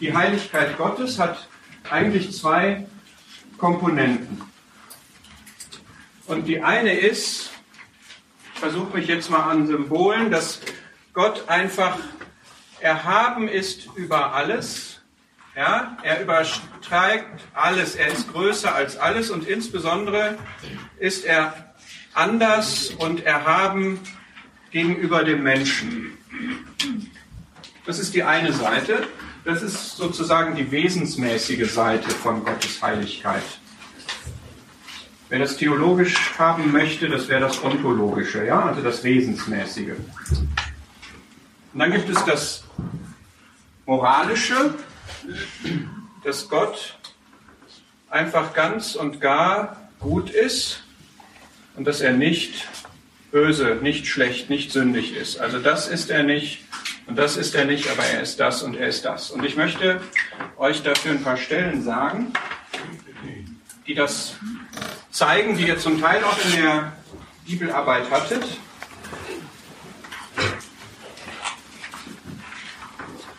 [0.00, 1.48] Die Heiligkeit Gottes hat
[1.90, 2.86] eigentlich zwei
[3.58, 4.42] Komponenten.
[6.26, 7.50] Und die eine ist,
[8.54, 10.60] ich versuche mich jetzt mal an Symbolen, dass
[11.12, 11.98] Gott einfach
[12.80, 15.00] erhaben ist über alles.
[15.56, 20.38] Ja, er übersteigt alles, er ist größer als alles und insbesondere
[21.00, 21.74] ist er
[22.14, 23.98] anders und erhaben
[24.70, 26.16] gegenüber dem Menschen.
[27.84, 29.08] Das ist die eine Seite.
[29.48, 33.42] Das ist sozusagen die wesensmäßige Seite von Gottes Heiligkeit.
[35.30, 39.94] Wer das theologisch haben möchte, das wäre das ontologische, ja, also das Wesensmäßige.
[41.72, 42.64] Und dann gibt es das
[43.86, 44.74] moralische,
[46.24, 46.98] dass Gott
[48.10, 50.82] einfach ganz und gar gut ist
[51.74, 52.68] und dass er nicht
[53.32, 55.40] böse, nicht schlecht, nicht sündig ist.
[55.40, 56.67] Also das ist er nicht
[57.08, 59.30] und das ist er nicht, aber er ist das und er ist das.
[59.30, 60.00] Und ich möchte
[60.58, 62.32] euch dafür ein paar Stellen sagen,
[63.86, 64.34] die das
[65.10, 66.92] zeigen, die ihr zum Teil auch in der
[67.46, 68.44] Bibelarbeit hattet.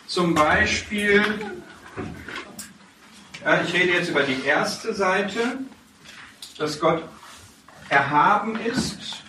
[0.08, 1.22] Zum Beispiel,
[3.64, 5.58] ich rede jetzt über die erste Seite,
[6.58, 7.04] dass Gott
[7.88, 9.22] erhaben ist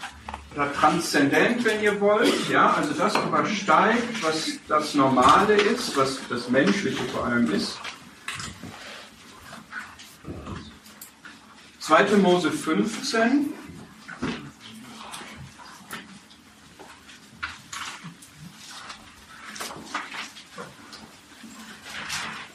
[0.56, 2.50] oder transzendent, wenn ihr wollt.
[2.50, 7.78] Ja, also das übersteigt, was das Normale ist, was das Menschliche vor allem ist.
[11.80, 12.18] 2.
[12.18, 13.54] Mose 15.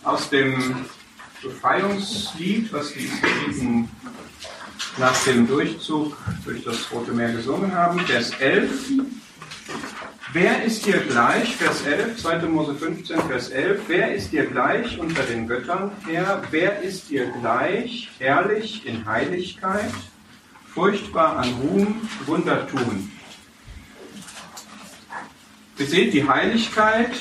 [0.04, 0.86] Aus dem
[1.42, 3.90] Befreiungslied, was die Israeliten
[4.98, 8.70] nach dem Durchzug durch das Rote Meer gesungen haben, Vers 11.
[10.32, 12.38] Wer ist dir gleich, Vers 11, 2.
[12.46, 16.42] Mose 15, Vers 11, wer ist dir gleich unter den Göttern, Herr?
[16.50, 19.92] Wer ist dir gleich, herrlich in Heiligkeit,
[20.74, 23.10] furchtbar an Ruhm, Wunder tun?
[25.78, 27.12] Ihr seht, die Heiligkeit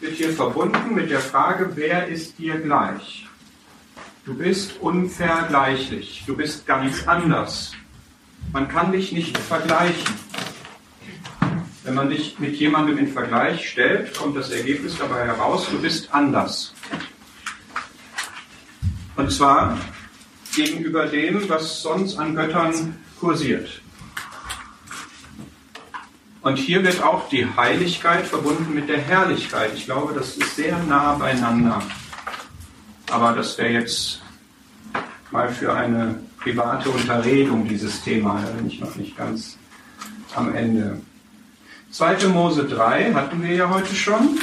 [0.00, 3.21] wird hier verbunden mit der Frage, wer ist dir gleich?
[4.24, 7.72] Du bist unvergleichlich, du bist ganz anders.
[8.52, 10.14] Man kann dich nicht vergleichen.
[11.82, 16.14] Wenn man dich mit jemandem in Vergleich stellt, kommt das Ergebnis dabei heraus, du bist
[16.14, 16.72] anders.
[19.16, 19.76] Und zwar
[20.54, 23.82] gegenüber dem, was sonst an Göttern kursiert.
[26.42, 29.72] Und hier wird auch die Heiligkeit verbunden mit der Herrlichkeit.
[29.74, 31.82] Ich glaube, das ist sehr nah beieinander.
[33.12, 34.22] Aber das wäre jetzt
[35.30, 38.42] mal für eine private Unterredung dieses Thema.
[38.42, 39.58] Da bin ich noch nicht ganz
[40.34, 40.98] am Ende.
[41.90, 42.28] 2.
[42.28, 44.40] Mose 3 hatten wir ja heute schon.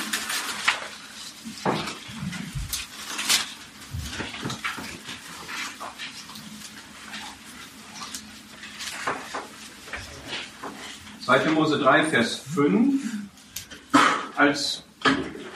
[11.25, 13.02] Zweite Mose 3, Vers 5.
[14.35, 14.84] Als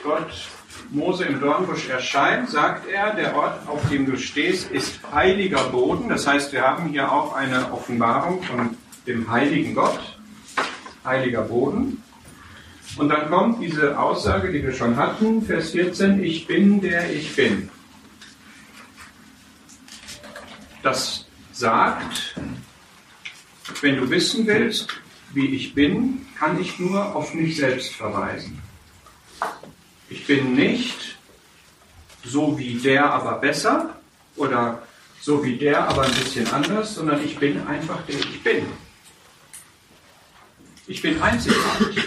[0.02, 0.32] Gott
[0.94, 6.08] Mose im Dornbusch erscheint, sagt er, der Ort, auf dem du stehst, ist heiliger Boden.
[6.08, 10.00] Das heißt, wir haben hier auch eine Offenbarung von dem heiligen Gott
[11.04, 12.02] heiliger Boden.
[12.96, 17.34] Und dann kommt diese Aussage, die wir schon hatten, Vers 14, ich bin der ich
[17.34, 17.68] bin.
[20.82, 22.36] Das sagt,
[23.80, 24.88] wenn du wissen willst,
[25.32, 28.63] wie ich bin, kann ich nur auf mich selbst verweisen.
[30.14, 31.16] Ich bin nicht
[32.22, 33.96] so wie der, aber besser
[34.36, 34.80] oder
[35.20, 38.64] so wie der, aber ein bisschen anders, sondern ich bin einfach der ich bin.
[40.86, 42.04] Ich bin einzigartig.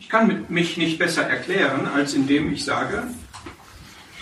[0.00, 3.04] Ich kann mich nicht besser erklären, als indem ich sage,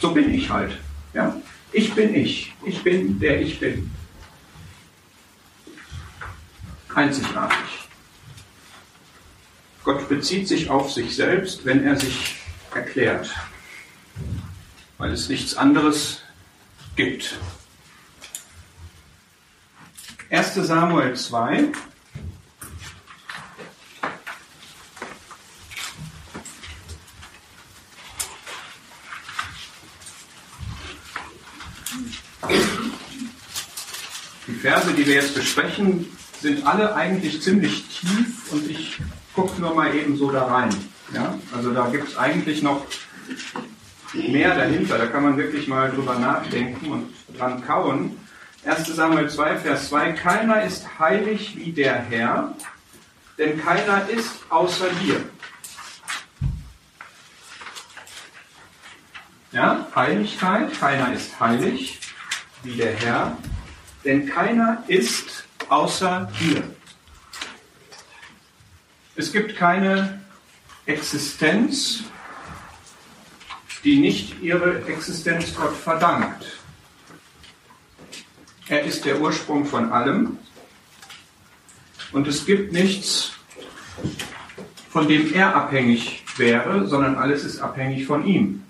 [0.03, 0.79] so bin ich halt.
[1.15, 1.35] Ja?
[1.73, 2.53] Ich bin ich.
[2.67, 3.91] Ich bin der ich bin.
[6.95, 7.88] Einzigartig.
[9.85, 12.37] Gott bezieht sich auf sich selbst, wenn er sich
[12.75, 13.35] erklärt,
[14.99, 16.23] weil es nichts anderes
[16.97, 17.39] gibt.
[20.31, 21.73] 1 Samuel 2,
[34.61, 36.07] Verse, die wir jetzt besprechen,
[36.43, 38.99] sind alle eigentlich ziemlich tief und ich
[39.35, 40.71] gucke nur mal eben so da rein.
[41.15, 41.39] Ja?
[41.55, 42.87] Also da gibt es eigentlich noch
[44.15, 44.99] mehr dahinter.
[44.99, 48.17] Da kann man wirklich mal drüber nachdenken und dran kauen.
[48.65, 50.13] 1 Samuel 2, Vers 2.
[50.13, 52.55] Keiner ist heilig wie der Herr,
[53.39, 55.21] denn keiner ist außer dir.
[59.53, 62.01] Ja, Heiligkeit, keiner ist heilig
[62.63, 63.37] wie der Herr,
[64.05, 66.63] denn keiner ist außer dir.
[69.19, 70.21] Es gibt keine
[70.87, 72.05] Existenz,
[73.83, 76.47] die nicht ihre Existenz Gott verdankt.
[78.69, 80.39] Er ist der Ursprung von allem
[82.13, 83.33] und es gibt nichts,
[84.89, 88.63] von dem er abhängig wäre, sondern alles ist abhängig von ihm.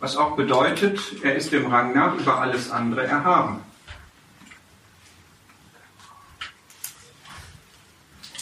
[0.00, 3.60] Was auch bedeutet, er ist dem Rang nach über alles andere erhaben.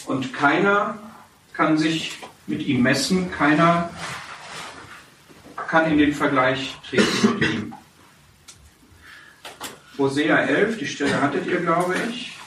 [0.05, 0.97] Und keiner
[1.53, 3.89] kann sich mit ihm messen, keiner
[5.55, 7.73] kann in den Vergleich treten mit ihm.
[9.97, 12.37] Hosea 11, die Stelle hattet ihr, glaube ich.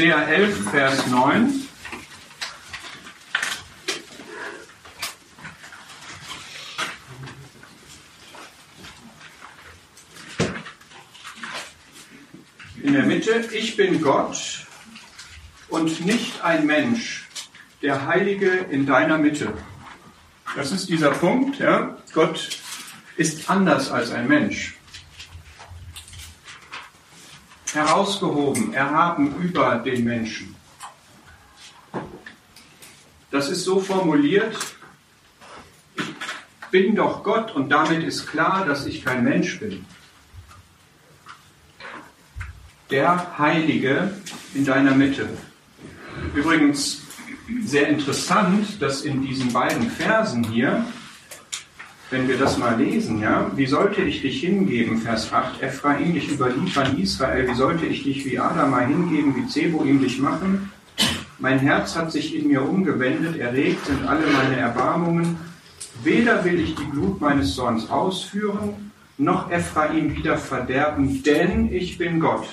[0.00, 1.68] Hosea 11, Vers 9.
[12.82, 14.66] In der Mitte, ich bin Gott
[15.68, 17.28] und nicht ein Mensch,
[17.82, 19.52] der Heilige in deiner Mitte.
[20.56, 21.58] Das ist dieser Punkt.
[21.58, 21.98] Ja?
[22.14, 22.48] Gott
[23.18, 24.79] ist anders als ein Mensch
[27.74, 30.54] herausgehoben, erhaben über den Menschen.
[33.30, 34.56] Das ist so formuliert,
[35.96, 36.04] ich
[36.70, 39.84] bin doch Gott und damit ist klar, dass ich kein Mensch bin.
[42.90, 44.14] Der Heilige
[44.54, 45.28] in deiner Mitte.
[46.34, 47.02] Übrigens
[47.64, 50.84] sehr interessant, dass in diesen beiden Versen hier
[52.10, 56.28] wenn wir das mal lesen, ja, wie sollte ich dich hingeben, Vers 8, Ephraim dich
[56.28, 60.72] überliefern, Israel, wie sollte ich dich wie Adama hingeben, wie Zeboim dich machen?
[61.38, 65.38] Mein Herz hat sich in mir umgewendet, erregt sind alle meine Erbarmungen.
[66.02, 72.18] Weder will ich die Blut meines Sohns ausführen, noch Ephraim wieder verderben, denn ich bin
[72.18, 72.46] Gott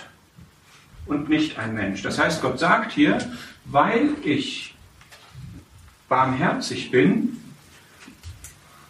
[1.07, 2.03] und nicht ein Mensch.
[2.03, 3.17] Das heißt, Gott sagt hier,
[3.65, 4.75] weil ich
[6.09, 7.37] barmherzig bin,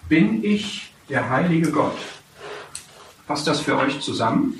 [0.09, 1.98] bin ich der heilige Gott.
[3.27, 4.56] Passt das für euch zusammen?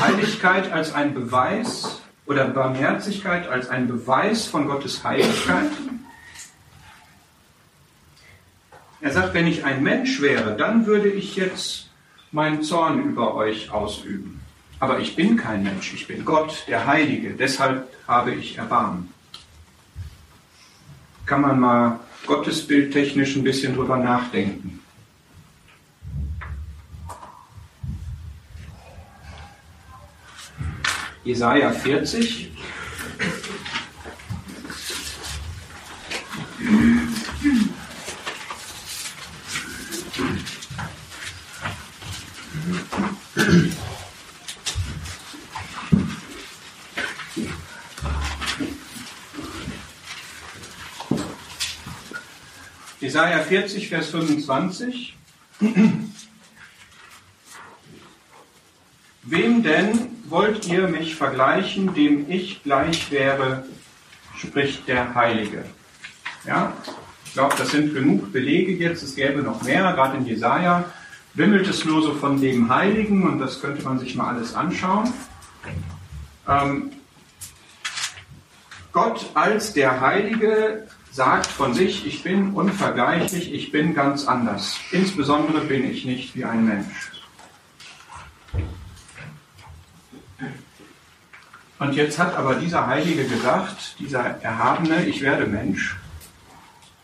[0.00, 5.70] Heiligkeit als ein Beweis oder Barmherzigkeit als ein Beweis von Gottes Heiligkeit.
[9.02, 11.90] Er sagt, wenn ich ein Mensch wäre, dann würde ich jetzt
[12.32, 14.40] meinen Zorn über euch ausüben.
[14.78, 19.12] Aber ich bin kein Mensch, ich bin Gott, der Heilige, deshalb habe ich Erbarmen.
[21.26, 24.80] Kann man mal gottesbildtechnisch ein bisschen drüber nachdenken.
[31.24, 32.50] Jesaja 40.
[53.00, 55.16] Jesaja 40, Vers 25.
[59.22, 63.64] Wem denn wollt ihr mich vergleichen, dem ich gleich wäre,
[64.36, 65.64] spricht der Heilige.
[66.46, 66.72] Ja,
[67.24, 69.02] ich glaube, das sind genug Belege jetzt.
[69.02, 70.84] Es gäbe noch mehr, gerade in Jesaja
[71.34, 75.12] wimmelt es nur so von dem Heiligen und das könnte man sich mal alles anschauen.
[76.48, 76.90] Ähm,
[78.92, 84.76] Gott als der Heilige sagt von sich, ich bin unvergleichlich, ich bin ganz anders.
[84.92, 87.10] Insbesondere bin ich nicht wie ein Mensch.
[91.78, 95.96] Und jetzt hat aber dieser Heilige gesagt, dieser Erhabene, ich werde Mensch.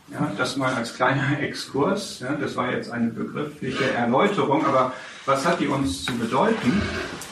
[0.08, 2.20] Ja, das mal als kleiner Exkurs.
[2.20, 4.92] Ja, das war jetzt eine begriffliche Erläuterung, aber
[5.24, 6.80] was hat die uns zu bedeuten?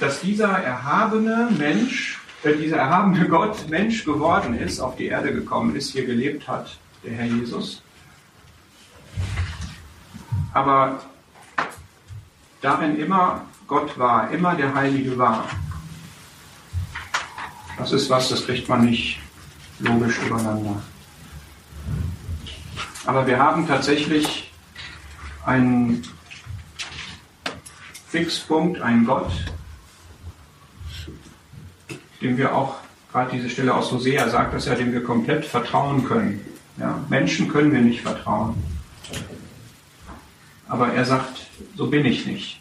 [0.00, 2.18] Dass dieser erhabene Mensch
[2.52, 7.12] dieser erhabene Gott Mensch geworden ist, auf die Erde gekommen ist, hier gelebt hat, der
[7.12, 7.82] Herr Jesus.
[10.52, 11.00] Aber
[12.60, 15.48] darin immer Gott war, immer der Heilige war.
[17.78, 19.20] Das ist was, das kriegt man nicht
[19.78, 20.82] logisch übereinander.
[23.06, 24.52] Aber wir haben tatsächlich
[25.44, 26.02] einen
[28.08, 29.32] Fixpunkt, einen Gott,
[32.24, 32.76] dem wir auch
[33.12, 36.44] gerade diese Stelle aus Hosea sagt das ja, dem wir komplett vertrauen können.
[36.78, 38.60] Ja, Menschen können wir nicht vertrauen.
[40.66, 42.60] Aber er sagt, so bin ich nicht.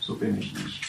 [0.00, 0.80] So bin ich nicht.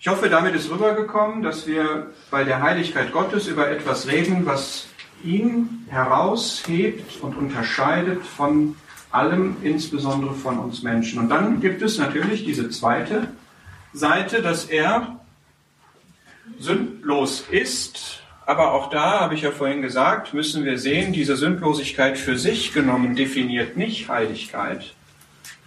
[0.00, 4.88] Ich hoffe, damit ist rübergekommen, dass wir bei der Heiligkeit Gottes über etwas reden, was
[5.22, 8.76] ihn heraushebt und unterscheidet von
[9.10, 11.20] allem, insbesondere von uns Menschen.
[11.20, 13.28] Und dann gibt es natürlich diese zweite
[13.96, 15.18] Seite, dass er
[16.58, 18.20] sündlos ist.
[18.44, 22.72] Aber auch da, habe ich ja vorhin gesagt, müssen wir sehen, diese Sündlosigkeit für sich
[22.72, 24.94] genommen definiert nicht Heiligkeit.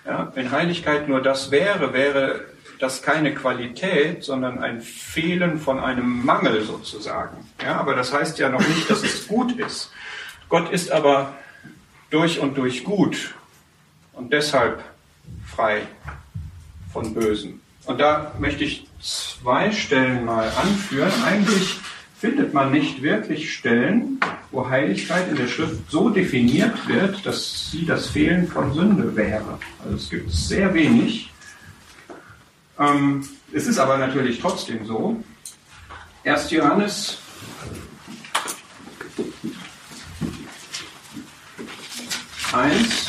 [0.06, 2.46] Ja, wenn Heiligkeit nur das wäre, wäre
[2.80, 7.36] das keine Qualität, sondern ein Fehlen von einem Mangel sozusagen.
[7.62, 9.92] Ja, aber das heißt ja noch nicht, dass es gut ist.
[10.48, 11.34] Gott ist aber
[12.10, 13.36] durch und durch gut
[14.14, 14.84] und deshalb
[15.46, 15.82] frei
[16.94, 17.62] von Bösen.
[17.90, 21.12] Und da möchte ich zwei Stellen mal anführen.
[21.26, 21.78] Eigentlich
[22.20, 24.20] findet man nicht wirklich Stellen,
[24.52, 29.58] wo Heiligkeit in der Schrift so definiert wird, dass sie das Fehlen von Sünde wäre.
[29.84, 31.34] Also es gibt sehr wenig.
[32.78, 35.24] Ähm, es ist aber natürlich trotzdem so.
[36.26, 36.52] 1.
[36.52, 37.18] Johannes
[42.54, 43.09] eins.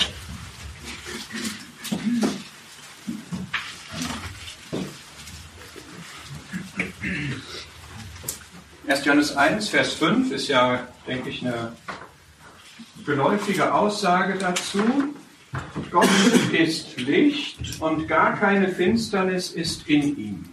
[8.90, 11.76] Erst Johannes 1, Vers 5 ist ja, denke ich, eine
[13.06, 15.14] geläufige Aussage dazu.
[15.92, 16.08] Gott
[16.50, 20.48] ist Licht und gar keine Finsternis ist in ihm.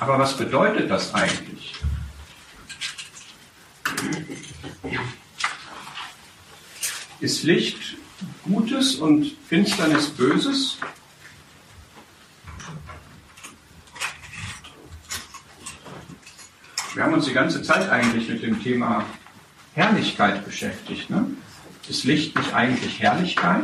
[0.00, 1.72] Aber was bedeutet das eigentlich?
[7.20, 7.96] Ist Licht
[8.44, 10.76] Gutes und Finsternis Böses?
[17.14, 19.04] Haben uns die ganze Zeit eigentlich mit dem Thema
[19.74, 21.10] Herrlichkeit beschäftigt.
[21.10, 21.24] Ne?
[21.88, 23.62] Ist Licht nicht eigentlich Herrlichkeit?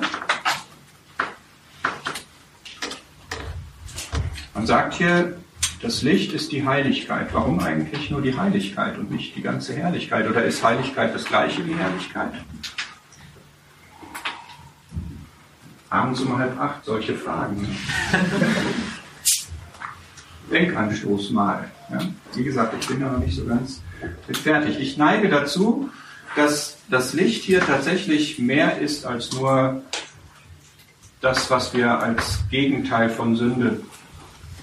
[4.54, 5.36] Man sagt hier,
[5.82, 7.30] das Licht ist die Heiligkeit.
[7.32, 10.30] Warum eigentlich nur die Heiligkeit und nicht die ganze Herrlichkeit?
[10.30, 12.34] Oder ist Heiligkeit das gleiche wie Herrlichkeit?
[15.88, 17.76] Abends um halb acht solche Fragen.
[20.52, 21.68] Denkanstoß mal.
[21.92, 22.00] Ja?
[22.34, 23.82] Wie gesagt, ich bin da noch nicht so ganz
[24.42, 24.78] fertig.
[24.78, 25.90] Ich neige dazu,
[26.36, 29.82] dass das Licht hier tatsächlich mehr ist als nur
[31.20, 33.80] das, was wir als Gegenteil von Sünde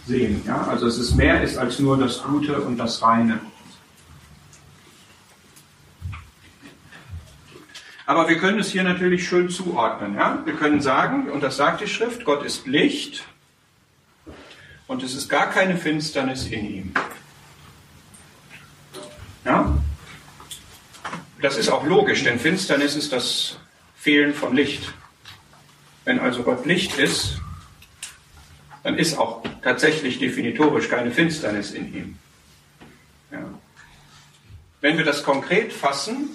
[0.05, 0.41] sehen.
[0.47, 0.67] Ja?
[0.67, 3.39] Also es ist mehr ist als nur das Gute und das Reine.
[8.05, 10.15] Aber wir können es hier natürlich schön zuordnen.
[10.15, 10.41] Ja?
[10.45, 13.25] Wir können sagen, und das sagt die Schrift, Gott ist Licht
[14.87, 16.93] und es ist gar keine Finsternis in ihm.
[21.57, 23.57] Das ist auch logisch, denn Finsternis ist das
[23.95, 24.93] Fehlen von Licht.
[26.05, 27.39] Wenn also Gott Licht ist,
[28.83, 32.19] dann ist auch tatsächlich definitorisch keine Finsternis in ihm.
[33.31, 33.39] Ja.
[34.81, 36.29] Wenn wir das konkret fassen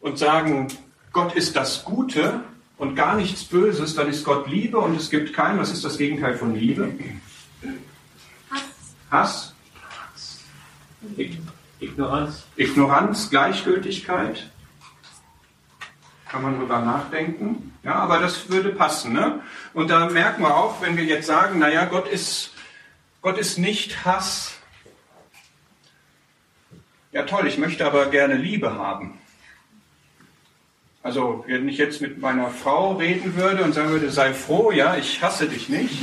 [0.00, 0.66] und sagen,
[1.12, 2.40] Gott ist das Gute
[2.78, 5.98] und gar nichts Böses, dann ist Gott Liebe und es gibt kein, was ist das
[5.98, 6.92] Gegenteil von Liebe?
[9.08, 9.54] Hass.
[9.88, 10.40] Hass.
[11.82, 12.44] Ignoranz.
[12.56, 14.50] Ignoranz, Gleichgültigkeit.
[16.28, 17.72] Kann man drüber nachdenken.
[17.82, 19.12] Ja, aber das würde passen.
[19.12, 19.40] Ne?
[19.74, 22.52] Und da merken wir auch, wenn wir jetzt sagen, naja, Gott ist,
[23.20, 24.54] Gott ist nicht Hass.
[27.10, 29.18] Ja toll, ich möchte aber gerne Liebe haben.
[31.02, 34.96] Also, wenn ich jetzt mit meiner Frau reden würde und sagen würde, sei froh, ja,
[34.96, 36.00] ich hasse dich nicht.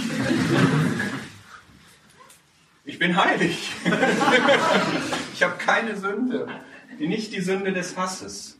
[3.00, 3.72] Ich bin heilig.
[5.34, 6.48] ich habe keine Sünde.
[7.00, 8.58] Nicht die Sünde des Hasses.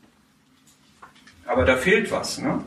[1.44, 2.64] Aber da fehlt was, ne?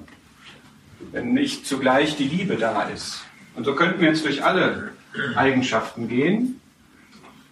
[1.11, 3.23] wenn nicht zugleich die Liebe da ist.
[3.55, 4.91] Und so könnten wir jetzt durch alle
[5.35, 6.61] Eigenschaften gehen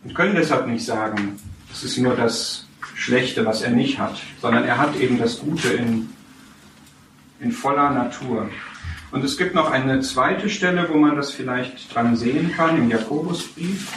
[0.04, 1.40] und können deshalb nicht sagen,
[1.74, 5.70] es ist nur das Schlechte, was er nicht hat, sondern er hat eben das Gute
[5.70, 6.10] in,
[7.40, 8.52] in voller Natur.
[9.10, 12.88] Und es gibt noch eine zweite Stelle, wo man das vielleicht dran sehen kann, im
[12.88, 13.88] Jakobusbrief.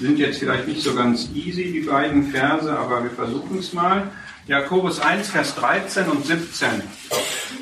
[0.00, 4.10] sind jetzt vielleicht nicht so ganz easy, die beiden Verse, aber wir versuchen es mal.
[4.46, 6.82] Jakobus 1, Vers 13 und 17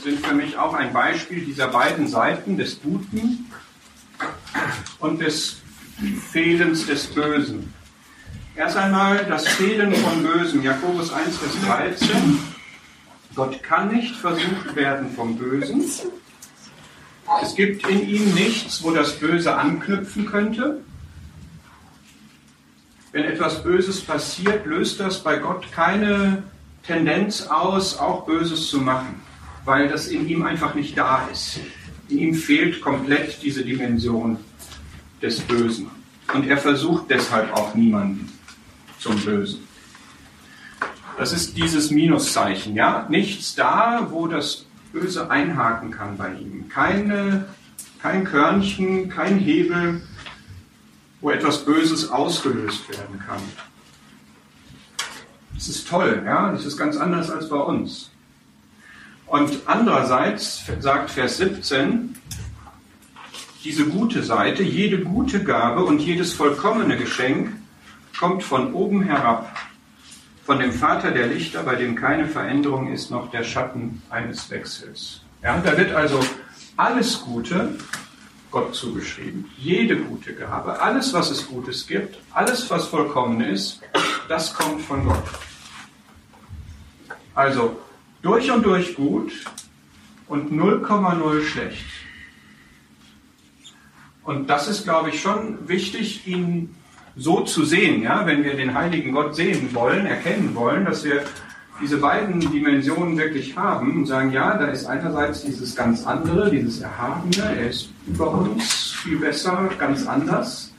[0.03, 3.47] sind für mich auch ein Beispiel dieser beiden Seiten des Guten
[5.01, 5.59] und des
[6.31, 7.73] Fehlens des Bösen.
[8.57, 10.63] Erst einmal das Fehlen von Bösen.
[10.63, 12.39] Jakobus 1, Vers 13.
[13.35, 15.85] Gott kann nicht versucht werden vom Bösen.
[17.43, 20.81] Es gibt in ihm nichts, wo das Böse anknüpfen könnte.
[23.19, 26.45] Wenn etwas Böses passiert, löst das bei Gott keine
[26.87, 29.21] Tendenz aus, auch Böses zu machen,
[29.65, 31.59] weil das in ihm einfach nicht da ist.
[32.09, 34.37] In ihm fehlt komplett diese Dimension
[35.21, 35.91] des Bösen.
[36.33, 38.33] Und er versucht deshalb auch niemanden
[39.01, 39.67] zum Bösen.
[41.19, 43.05] Das ist dieses Minuszeichen, ja?
[43.09, 46.69] Nichts da, wo das Böse einhaken kann bei ihm.
[46.69, 47.47] Keine,
[48.01, 50.03] kein Körnchen, kein Hebel,
[51.21, 53.43] wo etwas Böses ausgelöst werden kann.
[55.55, 56.53] Das ist toll, ja?
[56.53, 58.11] Das ist ganz anders als bei uns.
[59.27, 62.17] Und andererseits sagt Vers 17,
[63.65, 67.53] diese gute Seite, jede gute Gabe und jedes vollkommene Geschenk
[68.19, 69.55] kommt von oben herab,
[70.45, 75.21] von dem Vater der Lichter, bei dem keine Veränderung ist, noch der Schatten eines Wechsels.
[75.43, 76.21] Ja, da wird also
[76.77, 77.77] alles Gute
[78.51, 79.51] Gott zugeschrieben.
[79.59, 83.81] Jede gute Gabe, alles, was es Gutes gibt, alles, was vollkommen ist,
[84.29, 85.25] das kommt von Gott.
[87.35, 87.79] Also
[88.23, 89.33] durch und durch gut
[90.27, 91.85] und 0,0 schlecht.
[94.25, 96.75] Und das ist, glaube ich, schon wichtig, ihn
[97.17, 101.25] so zu sehen, ja, wenn wir den heiligen Gott sehen wollen, erkennen wollen, dass wir
[101.81, 106.81] diese beiden Dimensionen wirklich haben und sagen, ja, da ist einerseits dieses ganz andere, dieses
[106.81, 110.73] Erhabene, er ist über uns viel besser, ganz anders.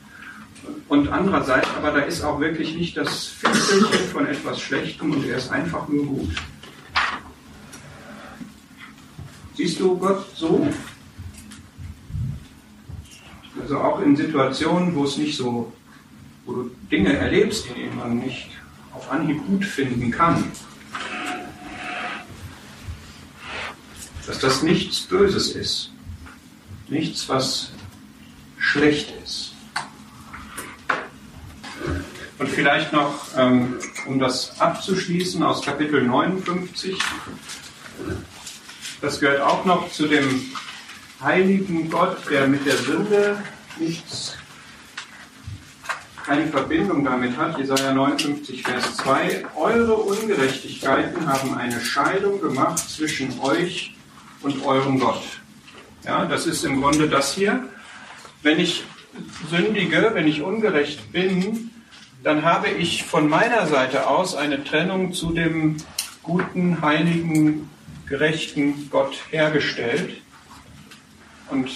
[0.88, 5.36] Und andererseits, aber da ist auch wirklich nicht das Finsterchen von etwas Schlechtem und er
[5.36, 6.34] ist einfach nur gut.
[9.56, 10.66] Siehst du Gott so?
[13.60, 15.72] Also auch in Situationen, wo es nicht so
[16.50, 18.48] wo du Dinge erlebst, die man nicht
[18.92, 20.50] auf Anhieb gut finden kann.
[24.26, 25.92] Dass das nichts Böses ist.
[26.90, 27.72] Nichts, was
[28.58, 29.54] schlecht ist.
[32.38, 36.98] Und vielleicht noch, ähm, um das abzuschließen, aus Kapitel 59.
[39.00, 40.52] Das gehört auch noch zu dem
[41.22, 43.42] heiligen Gott, der mit der Sünde
[43.78, 44.36] nichts
[46.30, 53.40] keine Verbindung damit hat, Jesaja 59, Vers 2, eure Ungerechtigkeiten haben eine Scheidung gemacht zwischen
[53.40, 53.96] euch
[54.42, 55.39] und eurem Gott.
[56.04, 57.64] Ja, das ist im Grunde das hier.
[58.42, 58.84] Wenn ich
[59.50, 61.70] sündige, wenn ich ungerecht bin,
[62.22, 65.76] dann habe ich von meiner Seite aus eine Trennung zu dem
[66.22, 67.68] guten, heiligen,
[68.06, 70.20] gerechten Gott hergestellt
[71.50, 71.70] und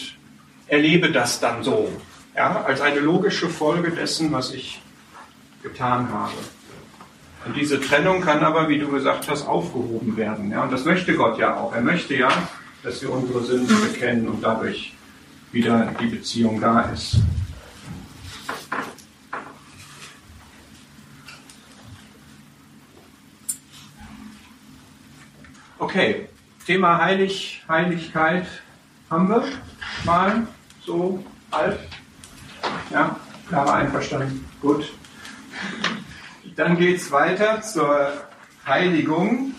[0.67, 1.91] erlebe das dann so.
[2.37, 4.81] Ja, als eine logische Folge dessen, was ich
[5.63, 6.33] getan habe.
[7.47, 10.51] Und diese Trennung kann aber, wie du gesagt hast, aufgehoben werden.
[10.51, 11.75] Ja, und das möchte Gott ja auch.
[11.75, 12.31] Er möchte ja,
[12.85, 14.93] dass wir unsere Sünden bekennen und dadurch
[15.53, 17.17] wieder die Beziehung da ist.
[25.79, 26.29] Okay,
[26.67, 28.47] Thema Heilig, Heiligkeit
[29.11, 29.45] haben wir
[30.05, 30.47] mal
[30.85, 31.79] so halb.
[32.91, 33.19] Ja,
[33.49, 34.45] klar einverstanden.
[34.61, 34.93] Gut.
[36.57, 38.13] Dann geht es weiter zur
[38.67, 39.55] Heiligung.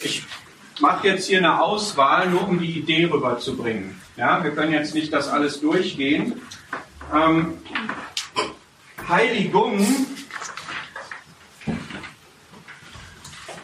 [0.00, 0.26] Ich
[1.04, 4.00] jetzt hier eine Auswahl, nur um die Idee rüberzubringen.
[4.16, 6.40] Ja, wir können jetzt nicht das alles durchgehen.
[7.12, 7.58] Ähm,
[9.08, 9.86] Heiligung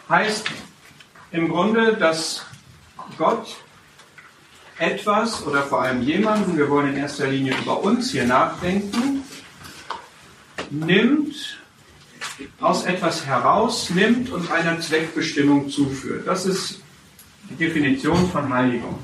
[0.09, 0.51] heißt
[1.33, 2.45] im Grunde, dass
[3.17, 3.57] Gott
[4.79, 9.23] etwas oder vor allem jemanden, wir wollen in erster Linie über uns hier nachdenken,
[10.71, 11.59] nimmt,
[12.61, 16.27] aus etwas herausnimmt und einer Zweckbestimmung zuführt.
[16.27, 16.80] Das ist
[17.51, 18.99] die Definition von Heiligung.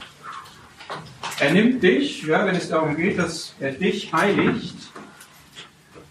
[1.38, 4.76] Er nimmt dich, ja, wenn es darum geht, dass er dich heiligt,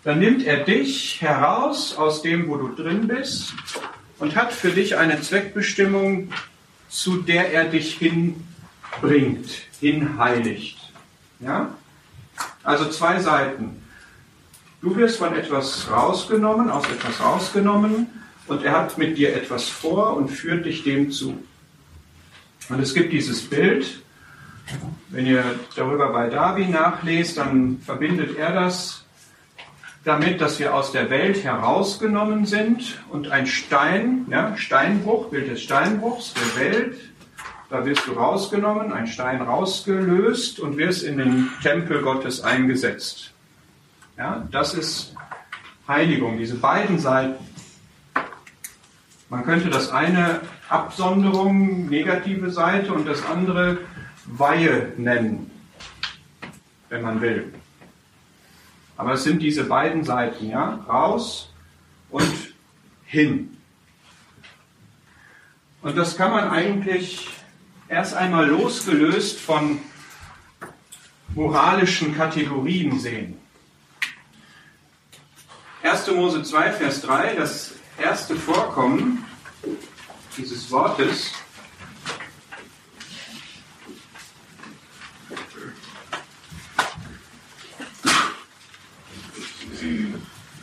[0.04, 3.56] dann nimmt er dich heraus aus dem, wo du drin bist
[4.20, 6.32] und hat für dich eine Zweckbestimmung,
[6.90, 10.78] zu der er dich hinbringt, hinheiligt.
[11.40, 11.76] Ja?
[12.64, 13.82] Also zwei Seiten.
[14.82, 18.08] Du wirst von etwas rausgenommen, aus etwas rausgenommen
[18.48, 21.44] und er hat mit dir etwas vor und führt dich dem zu.
[22.70, 24.02] Und es gibt dieses Bild,
[25.10, 25.44] wenn ihr
[25.76, 29.06] darüber bei Darby nachlest, dann verbindet er das
[30.04, 35.64] damit, dass wir aus der Welt herausgenommen sind und ein Stein, ja, Steinbruch, Bild des
[35.64, 36.98] Steinbruchs der Welt,
[37.70, 43.32] da wirst du rausgenommen, ein Stein rausgelöst und wirst in den Tempel Gottes eingesetzt.
[44.18, 45.16] Ja, das ist
[45.88, 47.44] Heiligung, diese beiden Seiten.
[49.30, 53.80] Man könnte das eine Absonderung, negative Seite und das andere
[54.26, 55.52] Weihe nennen,
[56.90, 57.54] wenn man will.
[58.98, 61.52] Aber es sind diese beiden Seiten, ja, raus
[62.10, 62.54] und
[63.06, 63.58] hin.
[65.82, 67.28] Und das kann man eigentlich
[67.88, 69.80] erst einmal losgelöst von
[71.36, 73.38] moralischen Kategorien sehen.
[75.84, 76.08] 1.
[76.12, 79.24] Mose 2, Vers 3, das erste Vorkommen
[80.38, 81.32] dieses Wortes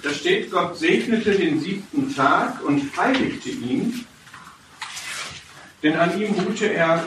[0.02, 4.04] Da steht, Gott segnete den siebten Tag und heiligte ihn,
[5.82, 7.04] denn an ihm ruhte er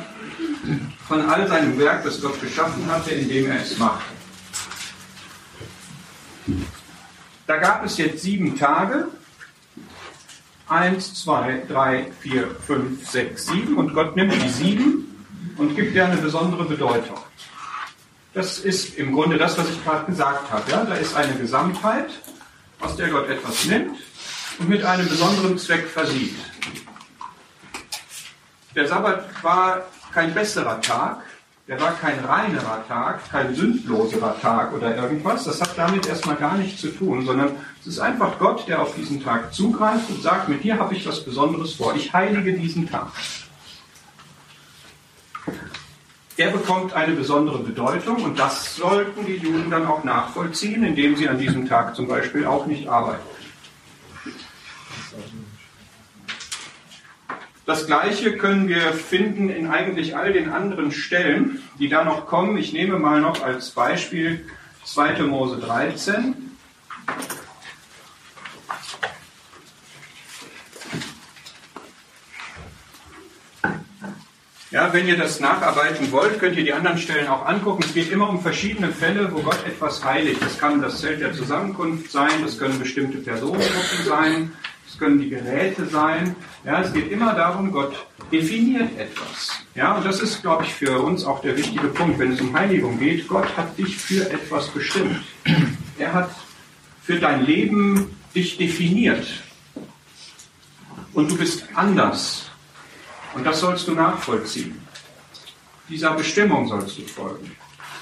[1.08, 4.06] von all seinem Werk, das Gott geschaffen hatte, indem er es machte.
[7.48, 9.08] Da gab es jetzt sieben Tage.
[10.68, 13.78] Eins, zwei, drei, vier, fünf, sechs, sieben.
[13.78, 15.26] Und Gott nimmt die sieben
[15.58, 17.18] und gibt ihr eine besondere Bedeutung.
[18.34, 20.70] Das ist im Grunde das, was ich gerade gesagt habe.
[20.70, 20.84] Ja?
[20.84, 22.10] Da ist eine Gesamtheit
[22.80, 23.98] aus der Gott etwas nimmt
[24.60, 26.36] und mit einem besonderen Zweck versieht.
[28.76, 31.24] Der Sabbat war kein besserer Tag,
[31.68, 35.46] der war kein reinerer Tag, kein sündloserer Tag oder irgendwas.
[35.46, 38.94] Das hat damit erstmal gar nichts zu tun, sondern es ist einfach Gott, der auf
[38.96, 41.96] diesen Tag zugreift und sagt, mit dir habe ich was Besonderes vor.
[41.96, 43.08] Ich heilige diesen Tag.
[46.38, 51.30] Er bekommt eine besondere Bedeutung und das sollten die Juden dann auch nachvollziehen, indem sie
[51.30, 53.24] an diesem Tag zum Beispiel auch nicht arbeiten.
[57.66, 62.58] Das Gleiche können wir finden in eigentlich all den anderen Stellen, die da noch kommen.
[62.58, 64.46] Ich nehme mal noch als Beispiel
[64.84, 65.24] 2.
[65.24, 66.36] Mose 13.
[74.70, 77.82] Ja, wenn ihr das nacharbeiten wollt, könnt ihr die anderen Stellen auch angucken.
[77.84, 80.42] Es geht immer um verschiedene Fälle, wo Gott etwas heiligt.
[80.42, 84.52] Das kann das Zelt der Zusammenkunft sein, das können bestimmte Personengruppen sein,
[84.98, 86.36] können die Geräte sein.
[86.64, 89.52] Ja, es geht immer darum, Gott definiert etwas.
[89.74, 92.58] Ja, und das ist, glaube ich, für uns auch der wichtige Punkt, wenn es um
[92.58, 93.28] Heiligung geht.
[93.28, 95.22] Gott hat dich für etwas bestimmt.
[95.98, 96.32] Er hat
[97.02, 99.26] für dein Leben dich definiert.
[101.14, 102.52] Und du bist anders
[103.34, 104.82] und das sollst du nachvollziehen.
[105.88, 107.56] Dieser Bestimmung sollst du folgen.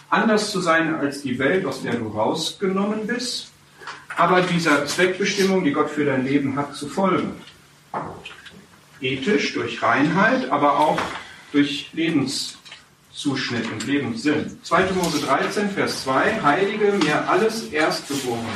[0.10, 3.53] Anders zu sein als die Welt, aus der du rausgenommen bist,
[4.18, 7.34] aber dieser Zweckbestimmung, die Gott für dein Leben hat, zu folgen.
[9.02, 11.00] Ethisch, durch Reinheit, aber auch
[11.52, 14.58] durch Lebenszuschnitt und Lebenssinn.
[14.64, 14.92] 2.
[14.94, 18.48] Mose 13, Vers 2, Heilige mir alles Erstgeborene.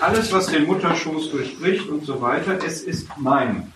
[0.00, 3.72] Alles, was den Mutterschoß durchbricht und so weiter, es ist mein.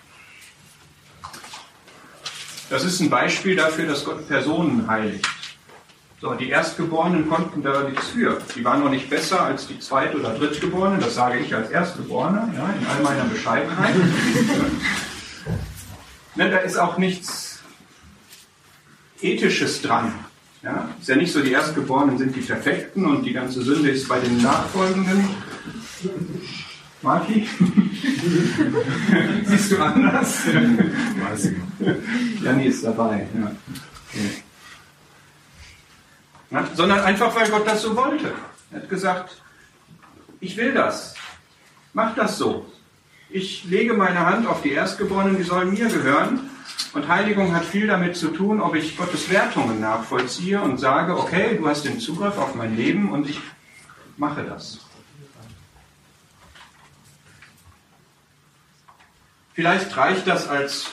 [2.69, 5.27] Das ist ein Beispiel dafür, dass Gott Personen heiligt.
[6.25, 8.41] So, die Erstgeborenen konnten da nichts für.
[8.55, 10.99] Die waren noch nicht besser als die Zweit- oder Drittgeborenen.
[10.99, 13.93] Das sage ich als Erstgeborener, ja, in all meiner Bescheidenheit.
[16.35, 17.59] ne, da ist auch nichts
[19.21, 20.15] Ethisches dran.
[20.63, 24.07] Ja, ist ja nicht so, die Erstgeborenen sind die Perfekten und die ganze Sünde ist
[24.07, 25.29] bei den Nachfolgenden.
[27.03, 27.47] Marki?
[29.45, 30.39] Siehst du anders?
[31.29, 32.43] Weiß ich.
[32.43, 33.27] Janni ist dabei.
[33.39, 33.51] Ja.
[34.09, 34.44] Okay.
[36.73, 38.33] Sondern einfach, weil Gott das so wollte.
[38.71, 39.41] Er hat gesagt,
[40.39, 41.15] ich will das.
[41.93, 42.65] Mach das so.
[43.29, 46.49] Ich lege meine Hand auf die Erstgeborenen, die sollen mir gehören.
[46.93, 51.57] Und Heiligung hat viel damit zu tun, ob ich Gottes Wertungen nachvollziehe und sage, okay,
[51.57, 53.39] du hast den Zugriff auf mein Leben und ich
[54.17, 54.79] mache das.
[59.53, 60.91] Vielleicht reicht das als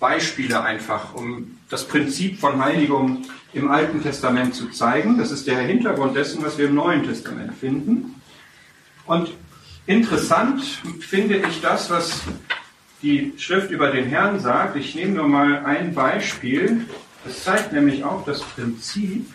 [0.00, 5.18] Beispiele einfach, um das Prinzip von Heiligung im Alten Testament zu zeigen.
[5.18, 8.20] Das ist der Hintergrund dessen, was wir im Neuen Testament finden.
[9.06, 9.32] Und
[9.86, 10.62] interessant
[11.00, 12.22] finde ich das, was
[13.02, 14.76] die Schrift über den Herrn sagt.
[14.76, 16.86] Ich nehme nur mal ein Beispiel.
[17.24, 19.26] Das zeigt nämlich auch das Prinzip.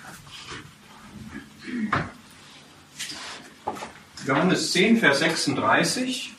[4.26, 6.37] Johannes 10, Vers 36.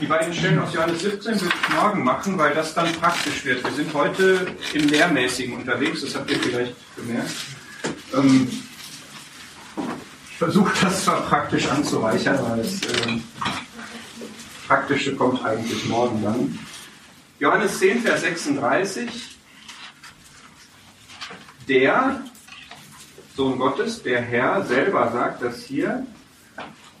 [0.00, 3.62] Die beiden Stellen aus Johannes 17 will ich morgen machen, weil das dann praktisch wird.
[3.62, 7.30] Wir sind heute im Lehrmäßigen unterwegs, das habt ihr vielleicht gemerkt.
[8.14, 8.48] Ähm,
[10.30, 13.22] ich versuche das zwar praktisch anzureichern, weil das ähm,
[14.66, 16.58] Praktische kommt eigentlich morgen dann.
[17.38, 19.36] Johannes 10, Vers 36.
[21.68, 22.22] Der
[23.36, 26.06] Sohn Gottes, der Herr selber sagt das hier,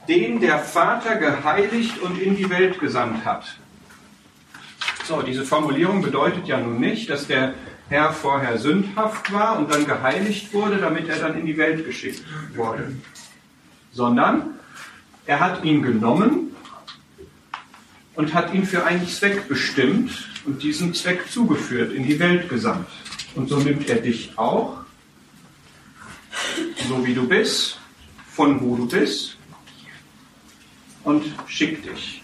[0.08, 3.58] den der Vater geheiligt und in die Welt gesandt hat.
[5.04, 7.54] So, diese Formulierung bedeutet ja nun nicht, dass der
[7.88, 12.22] Herr vorher sündhaft war und dann geheiligt wurde, damit er dann in die Welt geschickt
[12.54, 12.92] wurde,
[13.92, 14.54] sondern
[15.26, 16.54] er hat ihn genommen
[18.14, 22.88] und hat ihn für einen Zweck bestimmt und diesen Zweck zugeführt, in die Welt gesandt.
[23.34, 24.78] Und so nimmt er dich auch,
[26.88, 27.78] so wie du bist,
[28.30, 29.36] von wo du bist,
[31.04, 32.22] und schickt dich,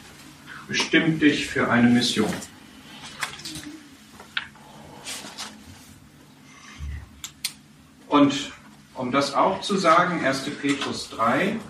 [0.66, 2.32] bestimmt dich für eine Mission.
[8.08, 8.52] Und
[8.94, 10.50] um das auch zu sagen, 1.
[10.60, 11.60] Petrus 3,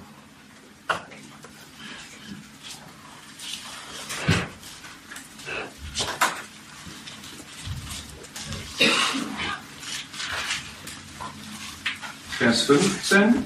[12.39, 13.45] Vers 15.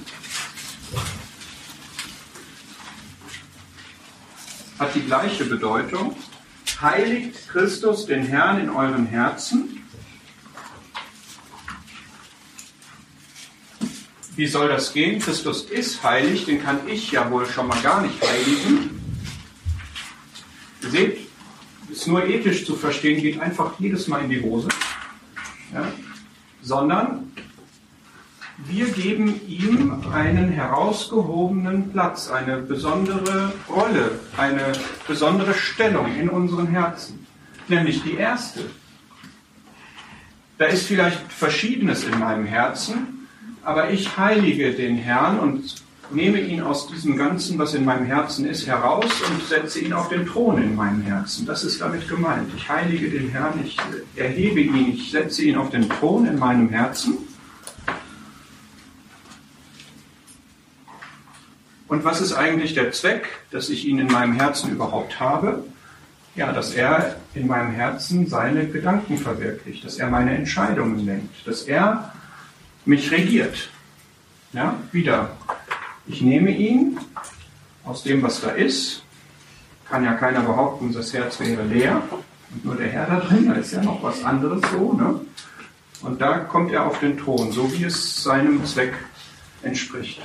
[4.82, 6.16] Hat die gleiche Bedeutung.
[6.80, 9.80] Heiligt Christus den Herrn in euren Herzen.
[14.34, 15.20] Wie soll das gehen?
[15.20, 19.00] Christus ist heilig, den kann ich ja wohl schon mal gar nicht heiligen.
[20.80, 21.28] Seht,
[21.88, 24.66] ist nur ethisch zu verstehen, geht einfach jedes Mal in die Hose.
[25.72, 25.92] Ja?
[26.60, 27.32] Sondern
[28.68, 34.72] wir geben ihm einen herausgehobenen Platz, eine besondere Rolle, eine
[35.06, 37.26] besondere Stellung in unseren Herzen.
[37.68, 38.60] Nämlich die erste.
[40.58, 43.26] Da ist vielleicht Verschiedenes in meinem Herzen,
[43.64, 48.44] aber ich heilige den Herrn und nehme ihn aus diesem Ganzen, was in meinem Herzen
[48.44, 51.46] ist, heraus und setze ihn auf den Thron in meinem Herzen.
[51.46, 52.48] Das ist damit gemeint.
[52.56, 53.76] Ich heilige den Herrn, ich
[54.14, 57.18] erhebe ihn, ich setze ihn auf den Thron in meinem Herzen
[61.92, 65.62] Und was ist eigentlich der Zweck, dass ich ihn in meinem Herzen überhaupt habe?
[66.34, 71.64] Ja, dass er in meinem Herzen seine Gedanken verwirklicht, dass er meine Entscheidungen lenkt, dass
[71.64, 72.14] er
[72.86, 73.68] mich regiert.
[74.54, 75.36] Ja, wieder.
[76.06, 76.98] Ich nehme ihn
[77.84, 79.02] aus dem, was da ist.
[79.86, 82.00] Kann ja keiner behaupten, das Herz wäre leer
[82.54, 84.94] und nur der Herr da drin, da ist ja noch was anderes so.
[84.94, 85.20] Ne?
[86.00, 88.94] Und da kommt er auf den Thron, so wie es seinem Zweck
[89.62, 90.22] entspricht.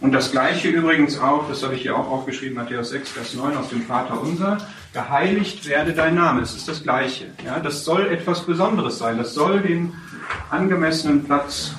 [0.00, 3.56] Und das gleiche übrigens auch, das habe ich hier auch aufgeschrieben, Matthäus 6, Vers 9
[3.56, 4.58] aus dem Vater unser,
[4.92, 6.42] geheiligt werde dein Name.
[6.42, 7.26] Es ist das gleiche.
[7.44, 9.16] Ja, das soll etwas Besonderes sein.
[9.16, 9.94] Das soll den
[10.50, 11.72] angemessenen Platz,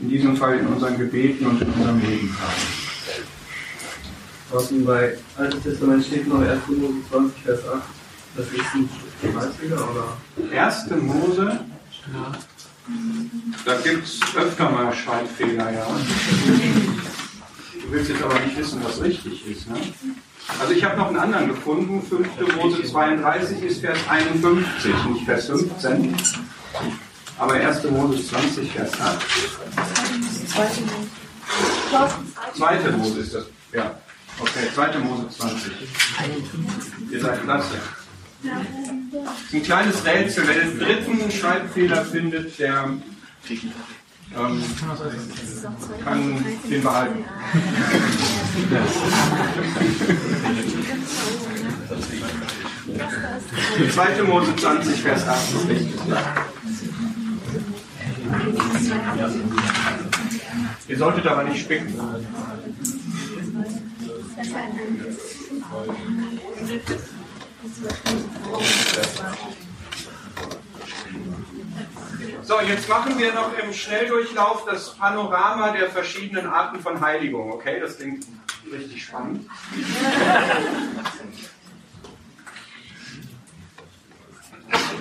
[0.00, 2.88] in diesem Fall in unseren Gebeten und in unserem Leben haben.
[4.50, 6.66] Draußen bei Altes Testament steht noch 1.
[6.68, 7.82] Mose 20, Vers 8.
[8.36, 8.88] Das ist ein
[9.20, 10.58] Schreibfehler, oder?
[10.58, 10.90] 1.
[11.02, 11.60] Mose,
[12.12, 12.32] ja.
[13.64, 15.86] da gibt es öfter mal Schreibfehler, ja.
[17.88, 19.66] Du willst jetzt aber nicht wissen, was richtig ist.
[19.70, 19.78] Ne?
[20.60, 22.02] Also ich habe noch einen anderen gefunden.
[22.02, 22.54] 5.
[22.56, 26.14] Mose 32 ist Vers 51, nicht Vers 15.
[27.38, 27.84] Aber 1.
[27.84, 29.26] Mose 20, Vers 8.
[32.58, 32.90] 2.
[32.90, 33.46] Mose ist das.
[33.72, 33.94] Ja.
[34.38, 34.98] Okay, 2.
[34.98, 35.72] Mose 20.
[37.10, 37.74] Ihr seid klasse.
[39.50, 42.90] Ein kleines Rätsel, wer den dritten Schreibfehler findet, der
[44.36, 44.62] ähm,
[46.04, 47.24] kann den behalten.
[53.90, 54.22] 2.
[54.24, 55.38] Mose 20, Vers 8.
[60.88, 61.94] Ihr solltet aber nicht spicken.
[72.42, 77.52] So, jetzt machen wir noch im Schnelldurchlauf das Panorama der verschiedenen Arten von Heiligung.
[77.52, 78.24] Okay, das klingt
[78.72, 79.48] richtig spannend.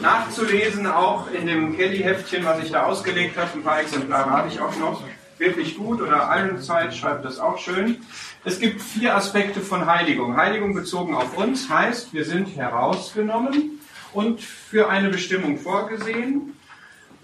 [0.02, 3.50] Nachzulesen auch in dem Kelly-Heftchen, was ich da ausgelegt habe.
[3.54, 5.04] Ein paar Exemplare habe ich auch noch.
[5.38, 7.98] Wirklich gut oder allen Zeit schreibt das auch schön.
[8.44, 10.36] Es gibt vier Aspekte von Heiligung.
[10.36, 13.80] Heiligung bezogen auf uns heißt, wir sind herausgenommen
[14.14, 16.57] und für eine Bestimmung vorgesehen.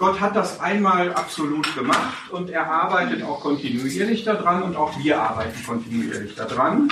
[0.04, 5.18] Gott hat das einmal absolut gemacht und er arbeitet auch kontinuierlich daran und auch wir
[5.18, 6.92] arbeiten kontinuierlich daran.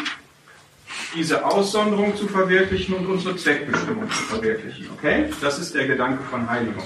[1.14, 4.88] diese Aussonderung zu verwirklichen und unsere Zweckbestimmung zu verwirklichen.
[4.98, 5.30] Okay?
[5.42, 6.86] Das ist der Gedanke von Heiligung.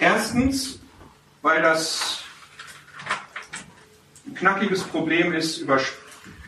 [0.00, 0.80] Erstens,
[1.42, 2.24] weil das
[4.26, 5.64] ein knackiges Problem ist,